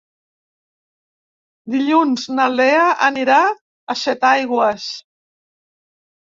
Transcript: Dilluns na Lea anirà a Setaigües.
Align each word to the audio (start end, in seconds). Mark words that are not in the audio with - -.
Dilluns 1.73 2.23
na 2.39 2.47
Lea 2.53 2.87
anirà 3.09 3.37
a 3.49 3.97
Setaigües. 4.05 4.89